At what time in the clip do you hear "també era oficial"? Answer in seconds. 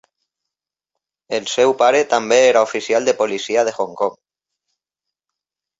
2.15-3.09